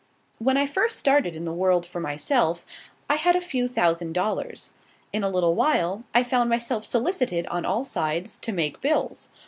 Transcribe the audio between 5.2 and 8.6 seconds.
a little while, I found myself solicited on all sides to